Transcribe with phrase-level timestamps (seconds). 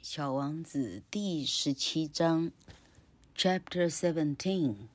[0.00, 2.50] 小王子第十七章，
[3.36, 4.88] Chapter Seventeen，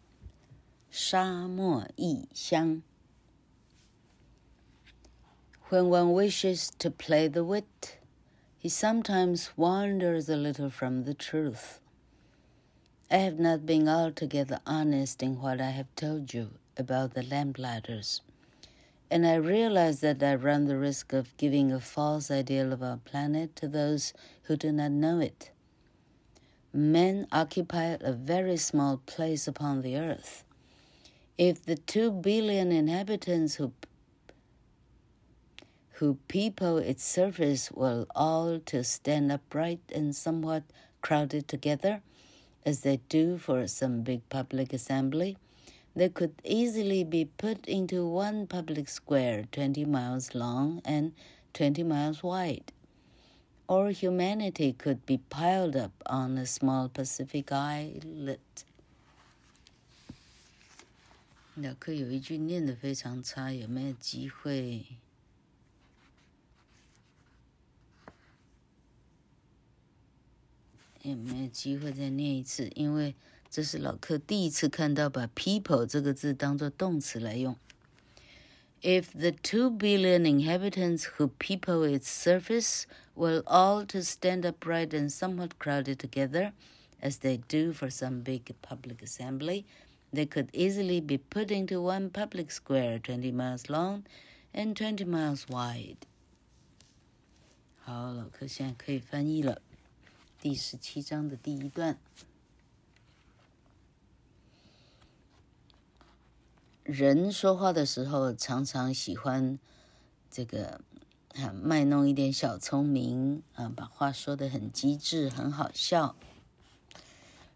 [0.92, 2.82] 沙漠异乡。
[5.70, 7.98] When one wishes to play the wit,
[8.58, 11.80] he sometimes wanders a little from the truth.
[13.10, 18.22] I have not been altogether honest in what I have told you about the lamplighters.
[19.13, 22.97] And I realize that I run the risk of giving a false ideal of our
[22.97, 24.15] planet to those
[24.45, 25.51] who do not know it.
[26.73, 30.45] Men occupy a very small place upon the earth.
[31.37, 33.75] If the two billion inhabitants who
[35.97, 40.63] who people its surface were all to stand upright and somewhat
[41.03, 42.01] crowded together,
[42.65, 45.37] as they do for some big public assembly,
[45.96, 51.14] they could easily be put into one public square 20 miles long and
[51.54, 52.72] 20 miles wide.
[53.68, 58.40] Or humanity could be piled up on a small Pacific islet.
[61.56, 64.86] 老课有一句念得非常差，有没有机会？
[71.02, 72.70] 有没有机会再念一次？
[72.76, 73.16] 因为
[73.52, 77.56] 这是老客第一次看到把 people 这个字当做动词来用。
[78.82, 82.84] If the two billion inhabitants who people its surface
[83.16, 86.54] were all to stand upright and somewhat crowded together,
[87.02, 89.66] as they do for some big public assembly,
[90.14, 94.04] they could easily be put into one public square 20 miles long
[94.54, 96.06] and 20 miles wide.
[97.80, 99.62] 好，老客现在可以翻译了。
[100.40, 101.98] 第十七章的第一段。
[106.93, 109.59] 人说话的时候，常常喜欢
[110.31, 110.83] 这个
[111.35, 116.15] 啊，卖弄一点小聪明啊，把话说得很机智、很好笑。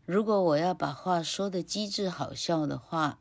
[0.07, 3.19] 如果我要把话说得机智好笑的话，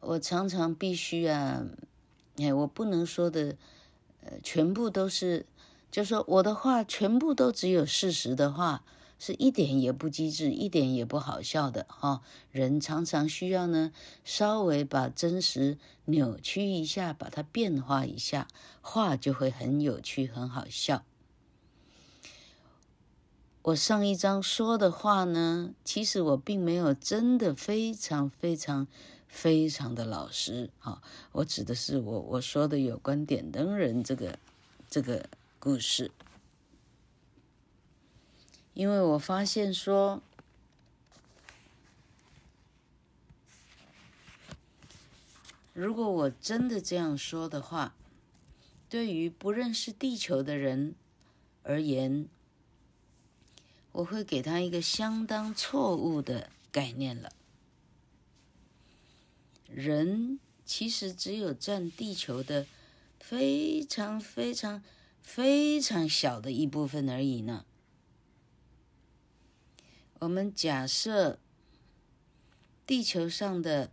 [0.00, 1.64] 我常常必须啊，
[2.36, 3.56] 哎，我不能说的，
[4.22, 5.46] 呃，全部都是，
[5.90, 8.84] 就说我的话全部都只有事实的话。
[9.20, 12.20] 是一点也不机智，一点也不好笑的哈、哦。
[12.50, 13.92] 人常常需要呢，
[14.24, 15.76] 稍微把真实
[16.06, 18.48] 扭曲一下，把它变化一下，
[18.80, 21.04] 话就会很有趣，很好笑。
[23.60, 28.88] 我上一章说的话呢，其实我并没有真的非常非常
[29.28, 30.98] 非常的老实哈、哦。
[31.32, 34.38] 我指的是我我说的有关点灯人这个
[34.88, 36.10] 这个故事。
[38.80, 40.22] 因为我发现说，
[45.74, 47.94] 如果我真的这样说的话，
[48.88, 50.94] 对于不认识地球的人
[51.62, 52.26] 而言，
[53.92, 57.32] 我会给他一个相当错误的概念了。
[59.68, 62.66] 人其实只有占地球的
[63.18, 64.82] 非常非常
[65.20, 67.66] 非常小的一部分而已呢。
[70.20, 71.38] 我们假设
[72.86, 73.90] 地球上的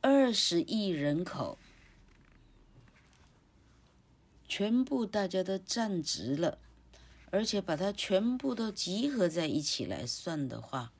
[0.00, 1.58] 二十亿人口
[4.46, 6.58] 全部大家都站直了，
[7.30, 10.92] 而且把它全部都集合在一起来算的话。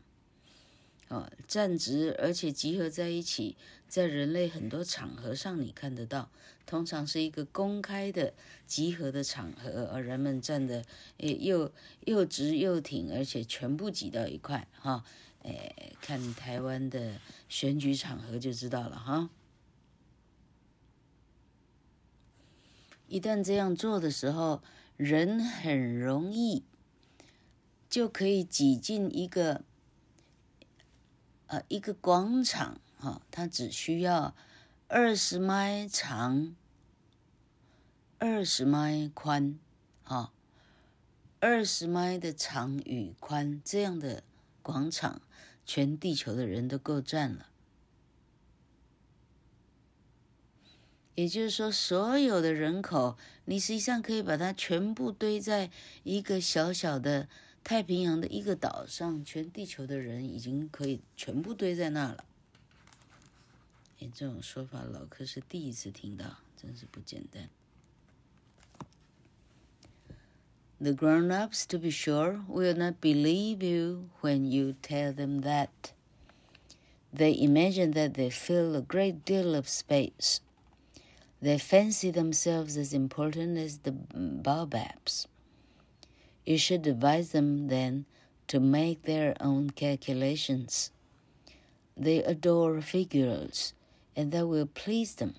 [1.08, 3.56] 哦，站直而且集合在一起，
[3.94, 6.28] 在人类很多场合上你看得到，
[6.66, 8.34] 通常是一个公开的
[8.66, 10.84] 集合的场合，而人们站的
[11.18, 15.04] 诶又又直又挺，而且全部挤到一块哈。
[15.42, 19.30] 诶，看台湾的选举场合就知道了哈。
[23.06, 24.60] 一旦这样做的时候，
[24.96, 26.64] 人很容易
[27.88, 29.62] 就可以挤进一个。
[31.46, 34.34] 呃，一个广场，哈，它只需要
[34.88, 36.56] 二十迈长，
[38.16, 39.58] 二十迈宽，
[40.02, 40.32] 哈，
[41.38, 44.22] 二十迈的长与宽这样的
[44.62, 45.20] 广场，
[45.66, 47.50] 全地球的人都够占了。
[51.14, 55.70] 也就是说，所有的人口，你实际上可以把它全部堆在
[56.04, 57.28] 一个小小的。
[57.62, 62.26] 太平洋的一个岛上，全地球的人已经可以全部堆在那了。
[64.03, 67.49] 哎，这种说法老柯是第一次听到，真是不简单。
[70.81, 75.91] The grown-ups, to be sure, will not believe you when you tell them that.
[77.13, 80.39] They imagine that they fill a great deal of space.
[81.41, 85.27] They fancy themselves as important as the baobabs.
[86.45, 88.05] You should advise them then
[88.47, 90.91] to make their own calculations.
[91.97, 93.73] They adore figures,
[94.15, 95.35] and that will please them.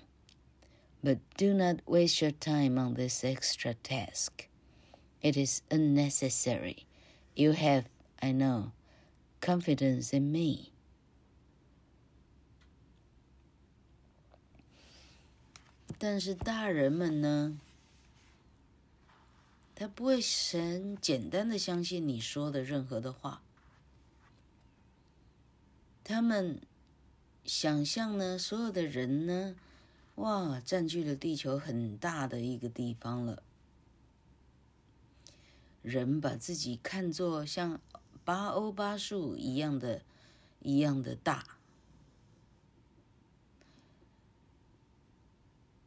[1.03, 4.47] But do not waste your time on this extra task.
[5.21, 6.85] It is unnecessary.
[7.35, 7.85] You have,
[8.21, 8.71] I know,
[9.39, 10.71] confidence in me.
[15.97, 17.59] 但是大人们呢？
[19.75, 23.41] 他不会很简单的相信你说的任何的话。
[26.03, 26.61] 他们
[27.46, 29.54] 想象呢，所有的人呢，
[30.16, 33.42] 哇，占据了地球很大的一个地方了。
[35.82, 37.80] 人把自己看作像
[38.24, 40.02] 八欧巴树一样的，
[40.60, 41.58] 一样的大。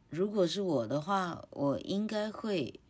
[0.08, 2.80] 如果是我的话，我应该会。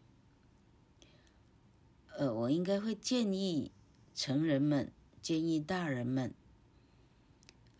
[2.17, 3.73] 呃，我应该会建议
[4.15, 6.35] 成人们，建议大人们，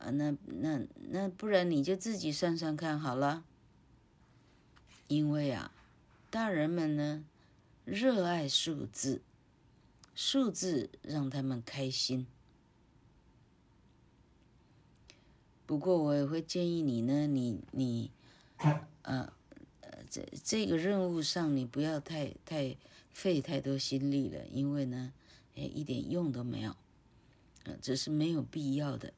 [0.01, 0.81] 啊，那那
[1.11, 3.45] 那不然你就自己算算看好了。
[5.07, 5.73] 因为啊，
[6.29, 7.25] 大人们呢，
[7.85, 9.23] 热爱数字，
[10.17, 12.27] 数字让他们开心。
[15.65, 18.11] 不过我也会建议你呢，你你，
[19.03, 19.33] 呃，
[20.11, 22.77] 这这个任务上你不要太太。
[23.13, 25.13] 费太多心力了，因为呢，
[25.57, 26.75] 哎，一点用都没有，
[27.65, 29.13] 呃，这是没有必要的。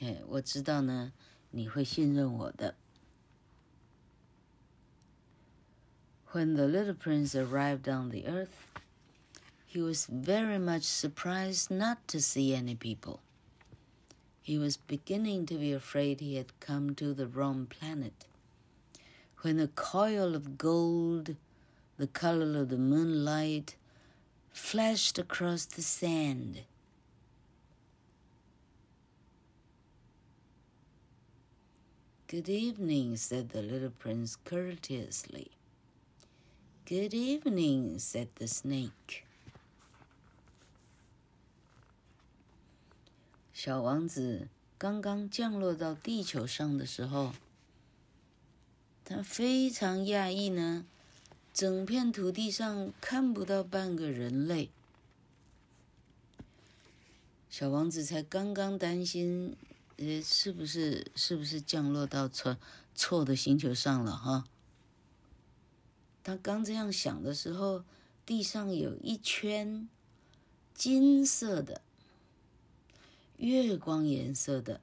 [0.00, 1.12] 哎，我知道呢，
[1.50, 2.74] 你会信任我的。
[6.32, 8.66] When the little prince arrived on the earth,
[9.66, 13.18] he was very much surprised not to see any people.
[14.42, 18.26] He was beginning to be afraid he had come to the wrong planet.
[19.42, 21.36] when a coil of gold,
[21.96, 23.74] the color of the moonlight,
[24.52, 26.60] flashed across the sand.
[32.27, 35.51] Good evening, said the little prince courteously.
[36.83, 39.25] Good evening, said the snake.
[43.53, 44.47] 小王子
[44.79, 47.33] 刚刚降落到地球上的时候。
[49.03, 50.83] 他非常讶异呢，
[51.53, 54.71] 整片土地上看不到半个人类。
[57.51, 59.55] 小王子才刚刚担心，
[59.97, 62.57] 呃，是不是是不是降落到错
[62.93, 64.45] 错的星球上了哈？
[66.23, 67.85] 他刚这样想的时候，
[68.25, 69.87] 地上有一圈
[70.73, 71.81] 金色的、
[73.37, 74.81] 月光颜色的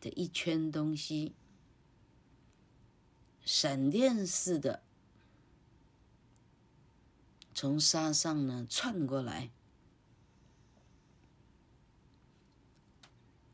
[0.00, 1.34] 的一圈东西。
[3.44, 4.82] 闪电似的
[7.54, 9.50] 从沙上呢窜过来。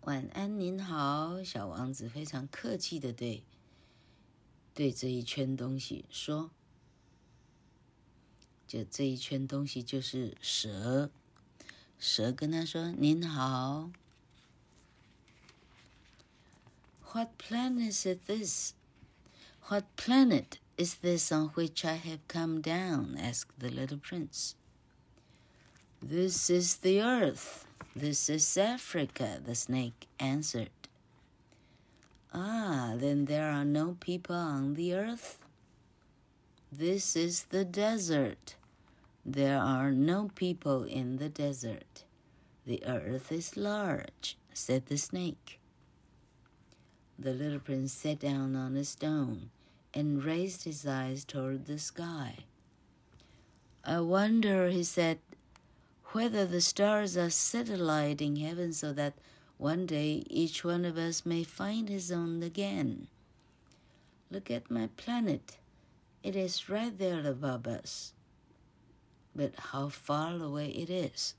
[0.02, 3.44] 晚安，您好，小王子非常客气的对
[4.75, 6.50] 对这一圈东西说
[8.66, 11.08] ：“就这一圈东西就是蛇。”
[12.00, 13.93] 蛇跟他说：“您好。”
[17.12, 18.72] What planet is this?
[19.69, 23.17] What planet is this on which I have come down?
[23.17, 24.55] asked the little prince.
[26.00, 27.67] This is the earth.
[27.94, 30.70] This is Africa, the snake answered.
[32.32, 35.39] Ah, then there are no people on the earth?
[36.72, 38.55] This is the desert.
[39.27, 42.05] There are no people in the desert.
[42.65, 45.61] The earth is large, said the snake.
[47.19, 49.51] The little prince sat down on a stone
[49.93, 52.46] and raised his eyes toward the sky.
[53.84, 55.19] I wonder, he said,
[56.11, 59.13] whether the stars are satellite in heaven so that
[59.57, 63.07] one day each one of us may find his own again.
[64.31, 65.57] Look at my planet.
[66.23, 68.13] It is right there above us.
[69.35, 71.35] But how far away it is.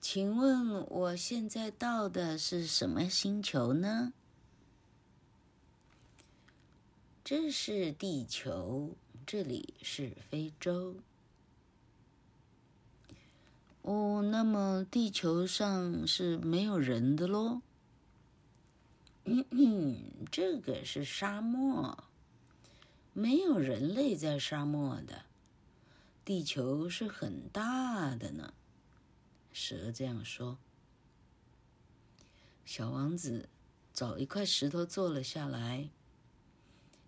[0.00, 4.14] 请问我现在到的是什么星球呢？
[7.25, 10.97] 这是地球，这里是非洲。
[13.81, 17.61] 哦，那么地球上是没有人的喽？
[19.23, 19.97] 嗯嗯，
[20.29, 22.03] 这个是沙漠。
[23.13, 25.23] 没有人类在沙漠的，
[26.25, 28.53] 地球是很大的呢。
[29.53, 30.57] 蛇这样说。
[32.65, 33.47] 小王子
[33.93, 35.89] 找一块石头坐了下来，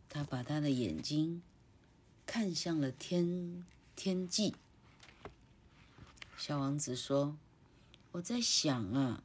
[0.09, 1.41] 他把他的眼睛
[2.25, 4.55] 看向了天天际。
[6.38, 7.38] 小王子说
[8.13, 9.24] ：“我在想啊。”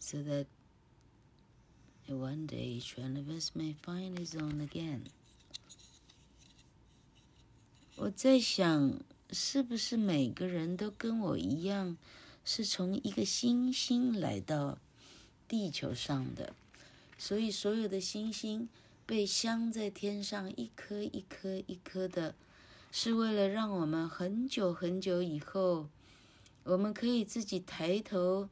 [0.00, 0.46] So that
[2.06, 5.10] one day each one of us may find his own again。
[7.96, 9.00] 我在想，
[9.30, 11.98] 是不是每个人都跟我一样，
[12.50, 14.78] 是从一个星星来到
[15.46, 16.54] 地球上的？
[17.18, 18.70] 所以所有的星星
[19.04, 22.34] 被镶在天上，一颗一颗一颗的，
[22.90, 25.90] 是为了让我们很久很久以后，
[26.64, 28.48] 我们可以自己抬头。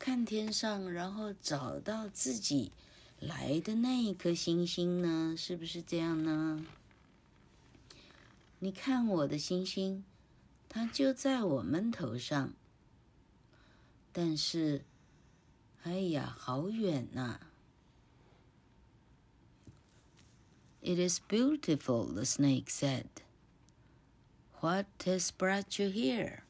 [0.00, 2.72] 看天上，然后找到自己
[3.20, 5.36] 来的那一颗星星呢？
[5.38, 6.66] 是不是这样呢？
[8.58, 10.04] 你看我的星星，
[10.68, 12.52] 它就在我们头上，
[14.15, 14.83] 但是，
[15.83, 17.39] 哎呀，好远呐！
[20.83, 23.05] It is beautiful, the snake said.
[24.59, 26.41] What has brought you here?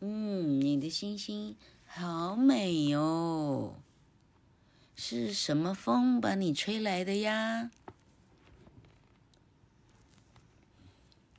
[0.00, 1.56] 嗯，你的星星
[1.86, 3.76] 好美哟，
[4.96, 7.70] 是什么风把你吹来的呀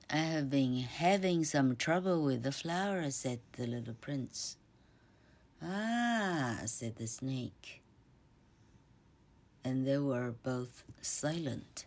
[0.10, 4.57] ？I have been having some trouble with the flower, said the little prince.
[5.62, 7.81] Ah, said the snake.
[9.63, 11.86] And they were both silent.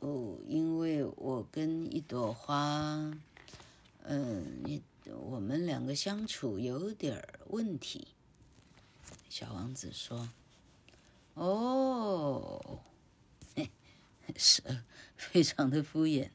[0.00, 3.12] 哦，因为我跟一朵花。
[4.04, 8.08] 嗯，你我们两个相处有点问题。
[9.28, 12.80] 小王子说：“哦，
[14.36, 14.62] 是
[15.22, 16.30] 非常的敷衍。”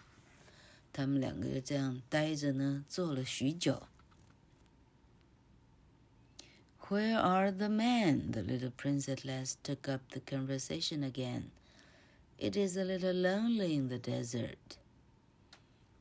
[0.94, 3.88] 他们两个就这样呆着呢，坐了许久。
[6.90, 8.32] Where are the men?
[8.32, 11.46] The little prince at last took up the conversation again.
[12.38, 14.78] It is a little lonely in the desert.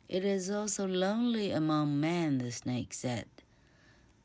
[0.09, 3.29] It is also lonely among men, the snake said.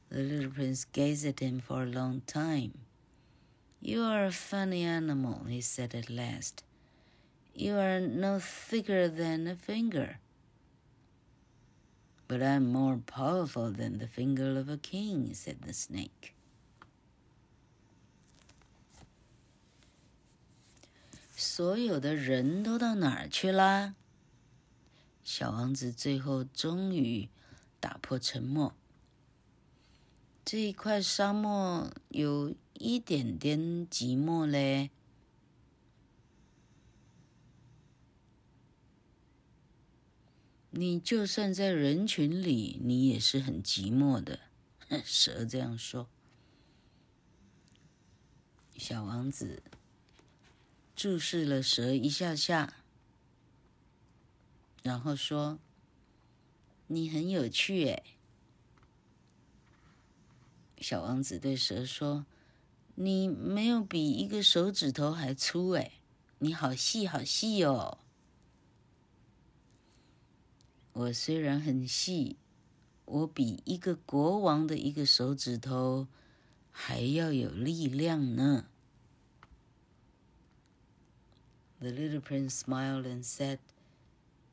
[0.10, 2.74] The little prince gazed at him for a long time.
[3.80, 6.64] You are a funny animal, he said at last.
[7.55, 10.19] You are no thicker than a finger.
[12.27, 16.35] But I'm more powerful than the finger of a king, said the snake.
[21.37, 23.95] 所有的人都到哪儿去啦？
[25.23, 27.29] 小王子最后终于
[27.81, 28.75] 打破沉默。
[30.45, 34.91] 这一块沙漠有一点点寂寞嘞。
[40.75, 44.41] 你就算在人群里，你也是很寂寞的。
[45.05, 46.09] 蛇这样说。
[48.77, 49.63] 小王子
[50.97, 52.77] 注视了蛇一下下。
[54.83, 55.59] 然后说
[56.89, 58.03] ：“你很有趣诶。”
[60.81, 62.25] 小王子对蛇说
[62.97, 65.93] ：“你没有比一个手指头还粗诶，
[66.39, 67.99] 你好细好细哦。”
[70.93, 72.37] 我虽然很细，
[73.05, 76.07] 我比一个国王的一个手指头
[76.71, 78.67] 还要有力量呢。
[81.81, 83.59] The little prince smiled and said.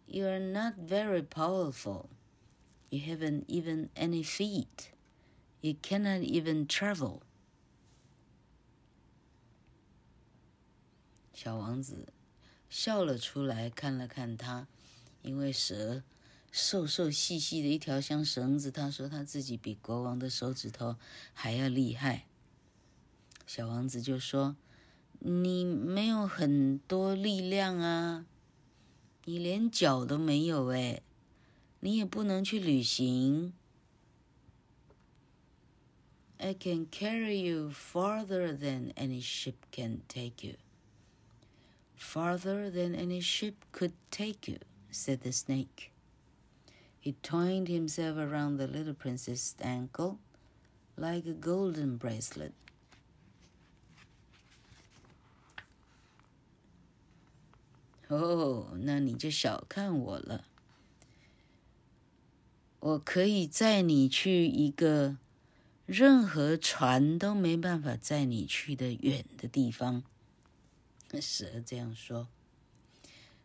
[0.07, 2.09] You are not very powerful.
[2.89, 4.89] You haven't even any feet.
[5.61, 7.19] You cannot even travel.
[11.33, 12.11] 小王子
[12.69, 14.67] 笑了出来，看了看他，
[15.21, 16.01] 因为蛇
[16.51, 20.95] 瘦瘦细细的一条像绳子，他说他自己比国王的手指头
[21.33, 22.25] 还要厉害。
[23.45, 24.55] 小王子就说
[25.19, 28.25] ：“你没有很多力量啊。”
[29.25, 31.03] 你连脚都没有哎，
[31.81, 33.53] 你也不能去旅行。
[36.37, 40.55] I can carry you farther than any ship can take you.
[41.95, 45.91] Farther than any ship could take you, said the snake.
[47.00, 50.18] He twined himself around the little princess's ankle
[50.96, 52.52] like a golden bracelet.
[58.08, 60.44] 哦，那你就小看我了。
[62.80, 65.16] 我可以载你去一个
[65.86, 70.02] 任何船都没办法载你去的远的地方。”
[71.20, 72.28] 蛇这样说。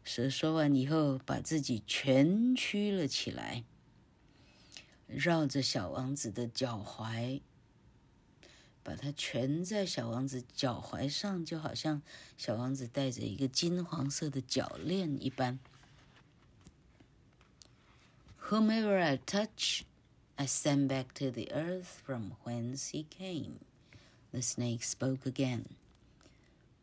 [0.03, 3.63] 蛇说完以后，把自己蜷曲了起来，
[5.07, 7.41] 绕着小王子的脚踝，
[8.81, 12.01] 把它蜷在小王子脚踝上，就好像
[12.37, 15.59] 小王子戴着一个金黄色的脚链一般。
[18.49, 19.83] Whomever I touch,
[20.35, 23.59] I send back to the earth from whence he came.
[24.31, 25.65] The snake spoke again.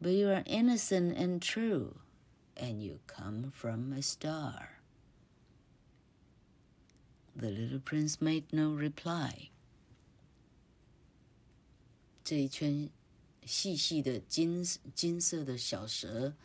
[0.00, 1.94] But you are innocent and true.
[2.63, 4.81] And you come from a star.
[7.35, 9.49] The little prince made no reply.
[12.23, 12.91] 这一圈
[13.43, 14.63] 细细的金
[14.93, 16.35] 金色的小蛇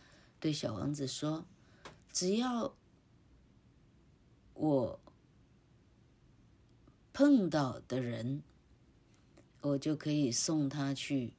[0.40, 1.44] 对小王子说
[2.10, 2.74] ：“只要
[4.54, 4.98] 我
[7.12, 8.42] 碰到的人，
[9.60, 11.34] 我就可以送他去，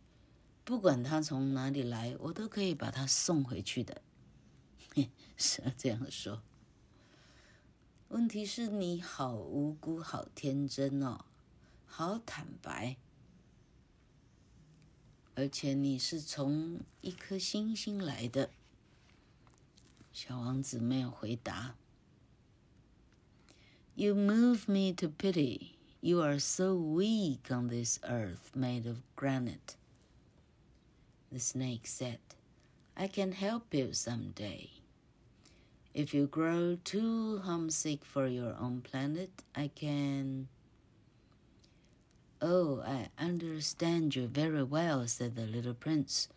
[0.64, 4.02] 不管他从哪里来，我都可以把他送回去的。”
[5.38, 6.42] 是这样说。
[8.10, 11.26] 问题是你好无辜，好天真哦，
[11.86, 12.98] 好坦白，
[15.36, 18.50] 而且你是从一颗星星来的。
[20.14, 21.76] 小王子没有回答。
[23.94, 25.74] You move me to pity.
[26.00, 29.76] You are so weak on this earth made of granite.
[31.30, 32.20] The snake said,
[32.94, 34.70] I can help you someday.
[35.97, 40.49] If you grow too homesick for your own planet, I can.
[42.41, 46.29] Oh, I understand you very well, said the little prince.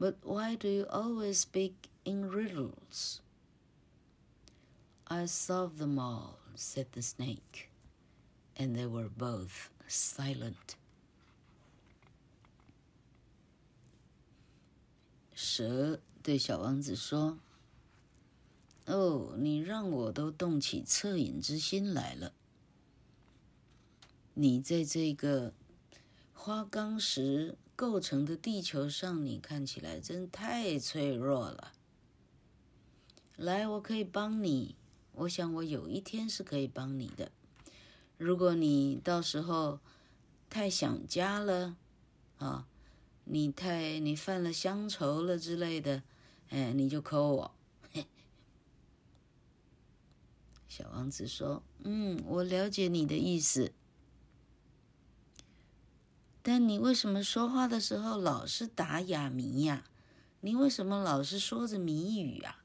[0.00, 3.20] But why do you always speak in riddles?
[5.06, 7.70] I solve them all, said the snake,
[8.56, 10.76] and they were both silent.
[15.34, 17.38] 蛇对小王子说。
[18.85, 22.33] 哦，你让我都动起恻隐之心来了。
[24.33, 25.53] 你在这个
[26.33, 31.71] 花岗石构成的地球上，你看起来真太脆弱了。
[33.37, 34.75] 来，我可以帮你。
[35.13, 37.31] 我想我有一天是可以帮你的。
[38.17, 39.79] 如果你到时候
[40.49, 41.77] 太想家了，
[42.37, 42.67] 啊，
[43.23, 46.03] 你太你犯了乡愁了之类的，
[46.49, 47.51] 哎，你就 call 我。
[50.75, 53.73] 小王子说：“嗯，我了解你的意思，
[56.41, 59.83] 但你为什么说话的时候老是打哑谜呀？
[60.41, 62.63] 你为什么老是说着谜语啊？”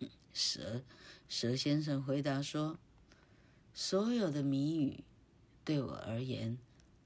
[0.34, 0.82] 蛇
[1.30, 2.78] 蛇先生回答说
[3.72, 5.02] ：“所有的谜语
[5.64, 6.58] 对我而言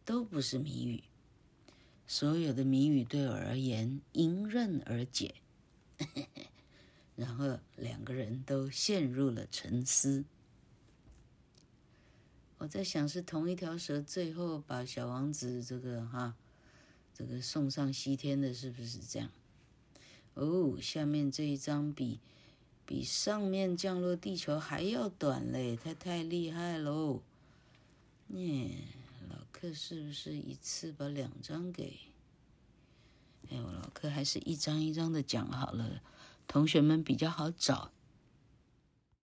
[0.04, 1.04] 都不是谜语，
[2.08, 5.36] 所有的谜语对我而言迎刃而解。”
[7.18, 10.24] 然后两个人都陷入了沉思。
[12.58, 16.36] 我在想，是同一条蛇最后把小王子这个哈，
[17.12, 19.30] 这个送上西天的，是不是这样？
[20.34, 22.20] 哦，下面这一张比
[22.86, 27.20] 比上面降落地球还要短嘞，他太厉害喽！
[28.28, 28.70] 耶，
[29.28, 31.98] 老克是不是一次把两张给？
[33.50, 36.00] 哎，我老克还是一张一张的讲好了。
[36.48, 37.92] 同学们比较好找。